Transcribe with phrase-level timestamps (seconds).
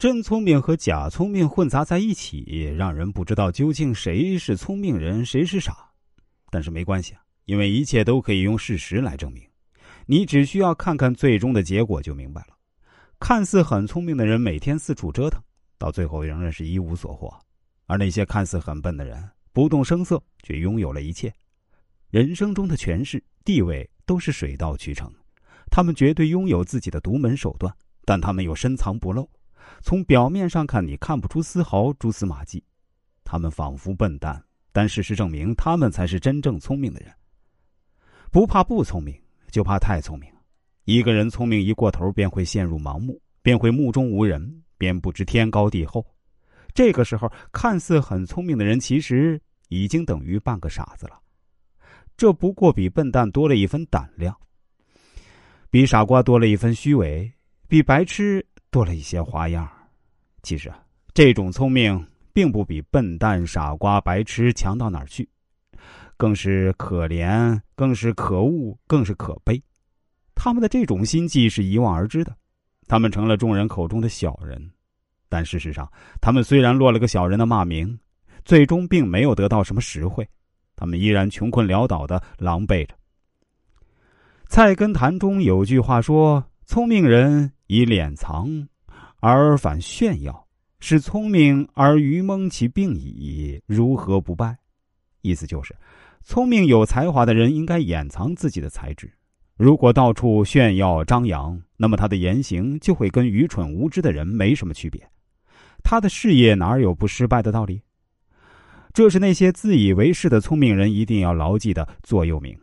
[0.00, 5.76] 真聪明和假聪明混杂在一起，让人不知道究竟谁是聪明人，谁是傻。
[6.50, 9.46] 但是没关系，因为一切都可以用事实来证明。
[10.06, 12.56] 你只需要看看最终的结果就明白了。
[13.18, 15.38] 看似很聪明的人，每天四处折腾，
[15.76, 17.28] 到最后仍然是一无所获；
[17.84, 19.22] 而那些看似很笨的人，
[19.52, 21.30] 不动声色却拥有了一切。
[22.08, 25.12] 人生中的权势、地位都是水到渠成，
[25.70, 27.70] 他们绝对拥有自己的独门手段，
[28.06, 29.28] 但他们又深藏不露。
[29.82, 32.62] 从表面上看，你看不出丝毫蛛丝马迹。
[33.24, 37.12] 他们仿佛笨蛋，但事实证明，他们才是真正聪明的人。
[38.30, 39.16] 不怕不聪明，
[39.50, 40.28] 就怕太聪明。
[40.84, 46.04] 一个人聪明一过头，便会陷入盲目，便会目中无人，便不知天高地厚。
[46.74, 51.20] 这个时候，看似很聪明的人，其实已经等于半个傻子了。
[52.16, 54.36] 这不过比笨蛋多了一分胆量，
[55.70, 57.32] 比傻瓜多了一分虚伪，
[57.68, 58.44] 比白痴。
[58.70, 59.68] 多了一些花样
[60.42, 65.28] 其实啊，这种聪明并不比笨蛋、傻瓜、白痴强到哪儿去，
[66.16, 69.60] 更是可怜，更是可恶，更是可悲。
[70.34, 72.34] 他们的这种心计是一望而知的，
[72.86, 74.70] 他们成了众人口中的小人。
[75.28, 77.98] 但事实上，他们虽然落了个小人的骂名，
[78.44, 80.26] 最终并没有得到什么实惠，
[80.76, 82.94] 他们依然穷困潦倒的狼狈着。
[84.48, 88.68] 菜根谭中有句话说：“聪明人。”以敛藏，
[89.18, 90.46] 而反炫耀，
[90.78, 93.60] 是聪明而愚蒙其病矣。
[93.66, 94.56] 如何不败？
[95.22, 95.74] 意思就是，
[96.22, 99.12] 聪明有才华的人应该掩藏自己的才智。
[99.56, 105.00] 如果到处炫耀张扬，那么他的言行就会跟愚蠢无知的人没什么区别。
[105.82, 107.82] 他的事业哪有不失败的道理？
[108.92, 112.56] 这是那些自以为是的聪明人一定要牢记的座右铭。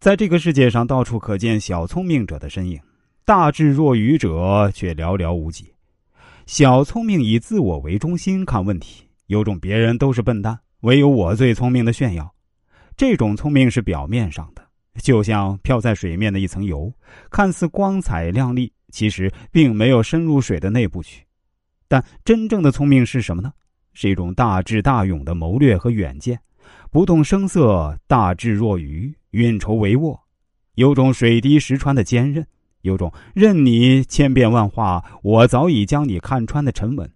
[0.00, 2.80] 在这个世界上，到处可见小聪明者的身影。
[3.24, 5.74] 大智若愚者却寥寥无几，
[6.46, 12.32] 小聪明以自我为中心看问题，有种别人都是笨蛋，唯有我最聪明的炫耀。
[12.96, 14.64] 这种聪明是表面上的，
[15.02, 16.92] 就像漂在水面的一层油，
[17.28, 21.24] 看似光彩亮丽，其实并没有深入水的内部去。
[21.88, 23.52] 但真正的聪明是什么呢？
[23.94, 26.38] 是一种大智大勇的谋略和远见，
[26.90, 30.18] 不动声色，大智若愚，运筹帷幄，
[30.74, 32.46] 有种水滴石穿的坚韧。
[32.82, 37.10] 有种任你千变万化，我早已将你看穿的沉稳。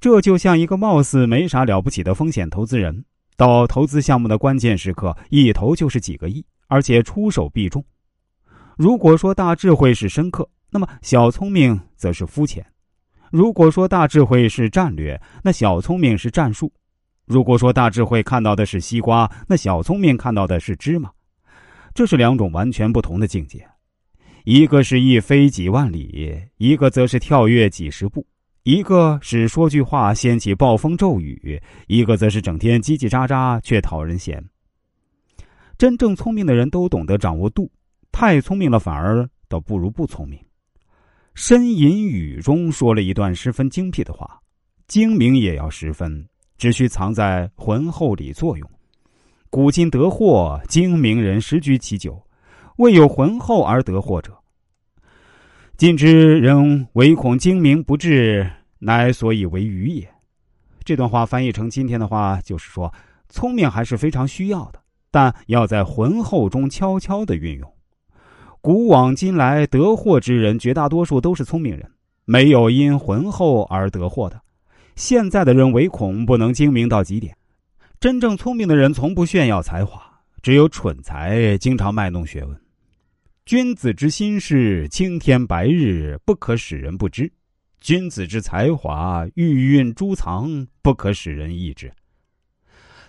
[0.00, 3.04] 这就像一个貌似没啥了不起的风险投资人，
[3.36, 7.84] 到投资项目的关键时刻，一投就是几个亿，而且出手必中。
[8.78, 12.62] 如果说大智慧是深刻，那么小聪明则是肤浅；
[13.30, 16.66] 如果说大智慧是战略，那小聪明是战术；
[17.26, 21.10] 如果说大智慧看到的是西瓜，那小聪明看到的是芝麻。
[21.92, 23.66] 这是两种完全不同的境界。
[24.44, 28.24] 一个是一飞几万里，一个则是跳跃几十步；
[28.62, 34.40] 一个是说句话掀起暴风骤雨，一个则是整天叽叽喳喳却讨人嫌。
[35.76, 37.68] 真正聪明的人都懂得掌握度，
[38.12, 40.38] 太聪明了反而倒不如不聪明。
[41.34, 44.40] 呻吟语中说了一段十分精辟的话：
[44.86, 46.24] 精明也要十分，
[46.56, 48.70] 只需藏在浑厚里作用。
[49.50, 52.20] 古今得祸，精明人十居其九。
[52.76, 54.36] 未有浑厚而得祸者。
[55.78, 60.06] 今之人唯恐精明不至，乃所以为愚也。
[60.84, 62.92] 这段话翻译成今天的话，就是说，
[63.30, 64.80] 聪明还是非常需要的，
[65.10, 67.72] 但要在浑厚中悄悄的运用。
[68.60, 71.90] 古往今来得祸之人，绝大多数都是聪明人，
[72.26, 74.38] 没有因浑厚而得祸的。
[74.96, 77.36] 现在的人唯恐不能精明到极点，
[78.00, 80.02] 真正聪明的人从不炫耀才华，
[80.42, 82.58] 只有蠢才经常卖弄学问。
[83.44, 87.26] 君子之心事，青天白日，不可使人不知；
[87.78, 91.92] 君子之才华，玉蕴珠藏，不可使人易之。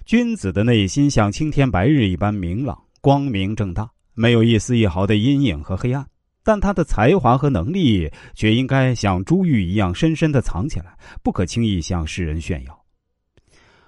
[0.05, 6.03] 君子的内心像青天白日一般明朗、光明正大，没有一丝一毫的阴影和黑暗；
[6.47, 12.85] 但他的才华和能力却应该像珠玉一样深深的藏起来，不可轻易向世人炫耀。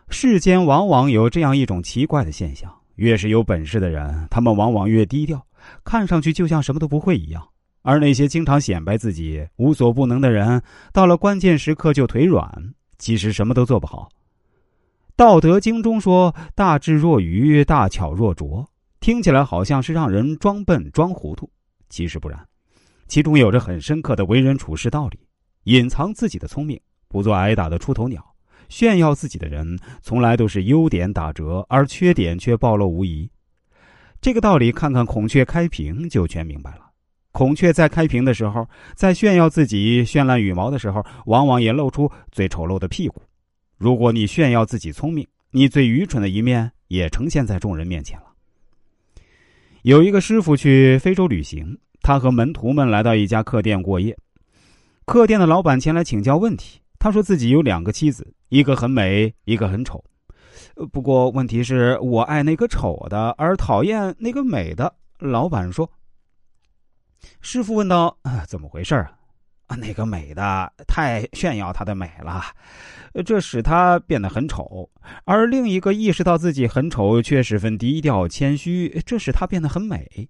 [0.09, 5.41] 世间往往有这样一种奇怪的现象：越是有本事的人，他们往往越低调。
[5.85, 7.41] 看上去就像什么都不会一样，
[7.81, 12.51] 而那些经常显摆自己无所不能的人，到了关键时刻就腿软，
[12.97, 14.09] 其实什么都做不好。
[15.15, 18.69] 《道德经》中说：“大智若愚，大巧若拙”，
[18.99, 21.49] 听起来好像是让人装笨、装糊涂，
[21.89, 22.39] 其实不然，
[23.07, 25.19] 其中有着很深刻的为人处事道理。
[25.63, 28.23] 隐藏自己的聪明，不做挨打的出头鸟，
[28.69, 33.29] 炫耀自己的人，从来都是优点打折，而缺点却暴露无遗。
[34.21, 36.89] 这个道理，看看孔雀开屏就全明白了。
[37.31, 43.21] 孔雀在开屏的时候，在炫耀自己绚烂羽毛的时候，往往也露出最丑陋的屁股。
[43.77, 48.28] 如果你炫耀自己聪明，你最愚蠢的一面也呈现在众人面前了。
[49.89, 54.15] 有一个师傅去非洲旅行，他和门徒们来到一家客店过夜。
[55.05, 59.99] 客店的老板前来请教问题，他说自己有两个妻子，一个很美，一个很丑。
[60.91, 64.93] 不过问题是我爱那个丑的，而讨厌那个美的。
[65.17, 65.91] 老板说。
[67.41, 68.15] 师傅问道
[68.47, 69.11] ：“怎么回事啊？
[69.69, 72.43] 啊，那个美的太炫耀她的美了，
[73.23, 74.89] 这使她变得很丑；
[75.25, 80.27] 而另一个意识到自己很丑，却十分低调谦虚，这使她变得很美。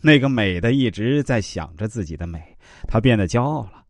[0.00, 2.40] 那个美的一直在想着自己的美，
[2.86, 3.82] 她变得骄傲了。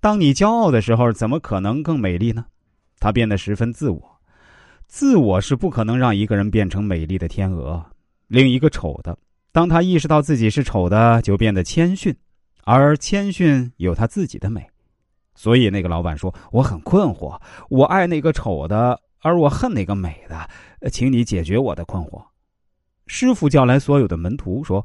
[0.00, 2.46] 当你骄傲的时候，怎么可能更美丽呢？
[2.98, 4.02] 她变得十分自我，
[4.86, 7.84] 自我是不可能让一个人变成美丽的天鹅。
[8.28, 9.14] 另一个丑的。”
[9.52, 12.14] 当他意识到自己是丑的，就变得谦逊，
[12.66, 14.68] 而谦逊有他自己的美。
[15.34, 22.24] 所以那个老板说：“我很困惑，我爱那个丑的，而我恨那个美的，请你解决我的困惑。”
[23.06, 24.84] 师傅叫来所有的门徒说：“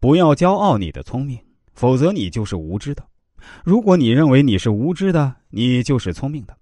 [0.00, 1.38] 不要骄傲你的聪明，
[1.74, 3.02] 否则你就是无知的；
[3.64, 6.56] 如果你认为你是无知的，你就是聪明的。”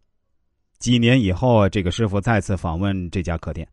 [0.81, 3.69] 几年以后，这个师傅再次访问这家客店。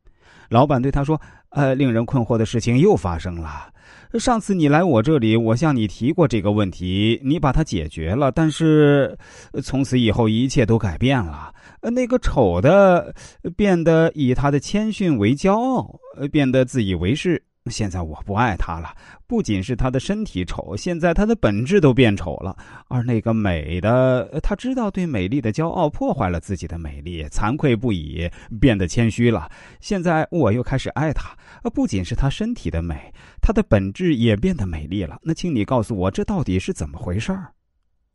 [0.52, 1.20] 老板对他说
[1.52, 3.72] ：“呃，令人困惑的事情又发生了。
[4.20, 8.30] 上次你来我这里，我向你提过这个问题，你把它解决了。
[8.34, 9.18] 但是，
[9.64, 11.54] 从此以后一切都改变了。
[11.82, 13.16] 那个丑的
[13.56, 15.98] 变得以他的谦逊为骄傲，
[16.30, 18.96] 变得自以为是。”现在我不爱他了，
[19.28, 22.58] 不仅是他的身体丑，现在他的本质都变丑了。
[22.88, 28.28] 而那个美的，他知道对美丽的骄傲破坏了自己的美丽，惭愧不已，
[28.60, 29.48] 变得谦虚了。
[29.80, 31.38] 现在我又开始爱他，
[31.70, 35.20] 不仅是他身体的美，他的本质也变得美丽了。
[35.22, 37.38] 那请你告诉我，这到底是怎么回事？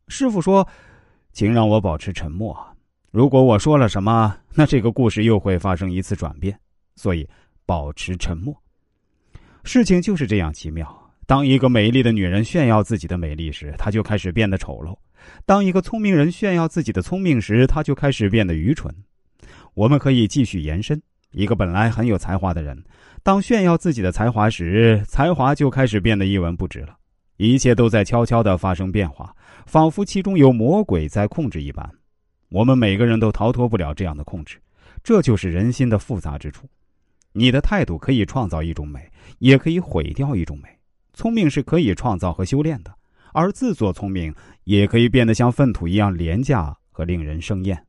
[0.09, 0.67] 师傅说
[1.31, 2.57] ：“请让我保持沉默。
[3.11, 6.59] 如果我说了什么，那这个故事又会发生一次转变。
[6.97, 7.27] 所以，
[7.65, 8.53] 保持沉默。”
[9.67, 10.87] 事情就是这样奇妙。
[11.25, 14.97] 当一个美丽的女人炫耀自己的美丽时，她就开始变得丑陋；
[15.45, 18.89] 当一个聪明人炫耀自己的聪明时，他就开始变得愚蠢。
[19.73, 20.99] 我们可以继续延伸：
[21.31, 22.81] 一个本来很有才华的人，
[23.23, 26.95] 当炫耀自己的才华时，才华就开始变得一文不值了。
[27.35, 29.35] 一切都在悄悄的发生变化，
[29.65, 31.91] 仿佛其中有魔鬼在控制一般。
[32.47, 34.57] 我们每个人都逃脱不了这样的控制，
[35.03, 36.65] 这就是人心的复杂之处。
[37.33, 39.09] 你的态度可以创造一种美，
[39.39, 40.69] 也可以毁掉一种美。
[41.13, 42.93] 聪明是可以创造和修炼的，
[43.33, 44.33] 而自作聪明
[44.65, 47.86] 也可以变得像粪土一样廉价和令人生厌。